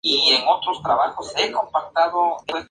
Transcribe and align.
Se 0.03 0.09
ignora 0.09 0.41
la 0.55 1.13
suerte 1.15 1.45
que 1.45 1.51
corrió. 1.51 2.59